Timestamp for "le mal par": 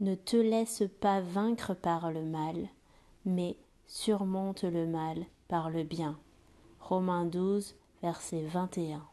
4.64-5.68